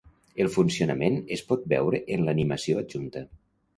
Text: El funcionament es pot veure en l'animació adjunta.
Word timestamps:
El 0.45 0.47
funcionament 0.53 1.19
es 1.37 1.45
pot 1.51 1.67
veure 1.75 1.99
en 2.17 2.27
l'animació 2.31 2.81
adjunta. 2.85 3.23